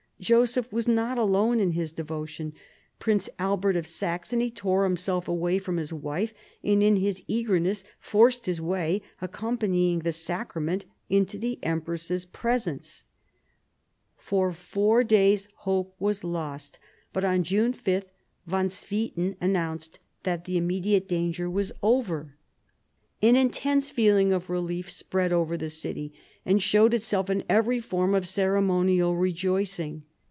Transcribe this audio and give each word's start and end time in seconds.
Joseph 0.21 0.71
was 0.71 0.87
not 0.87 1.17
alone 1.17 1.59
in 1.59 1.71
his 1.71 1.91
devptioa 1.91 2.53
Prince 2.99 3.27
Albert 3.39 3.75
of 3.75 3.87
Saxony 3.87 4.51
tore 4.51 4.83
himself 4.83 5.27
away 5.27 5.57
from 5.57 5.77
his 5.77 5.91
wife, 5.91 6.31
and 6.63 6.83
in 6.83 6.97
his 6.97 7.23
eagerness 7.25 7.83
forced 7.99 8.45
his 8.45 8.61
way, 8.61 9.01
accompanying 9.19 10.01
the 10.01 10.11
sacrament, 10.13 10.85
into 11.09 11.39
the 11.39 11.57
empress's 11.63 12.25
presence. 12.25 13.03
For 14.15 14.51
four 14.51 15.03
days 15.03 15.47
hope 15.55 15.95
was 15.97 16.23
lost, 16.23 16.77
but 17.11 17.25
on 17.25 17.41
June 17.41 17.73
5, 17.73 18.05
Van 18.45 18.69
Swieten 18.69 19.35
announced 19.41 19.97
that 20.21 20.45
the 20.45 20.55
immediate 20.55 21.07
danger 21.07 21.49
was 21.49 21.71
over. 21.81 22.37
An 23.23 23.35
i 23.35 23.41
218 23.41 23.41
THE 23.41 23.41
CO 23.41 23.41
REGENTS 23.41 23.57
chap, 23.57 23.77
x 23.77 23.95
intense 23.95 23.95
feeling 23.95 24.33
of 24.33 24.49
relief 24.51 24.91
spread 24.91 25.33
over 25.33 25.57
the 25.57 25.71
city, 25.71 26.13
and 26.45 26.61
showed 26.61 26.93
itself 26.93 27.27
in 27.31 27.43
every 27.49 27.79
form 27.79 28.13
of 28.13 28.27
ceremonial 28.29 29.15
rejoicing. 29.17 30.03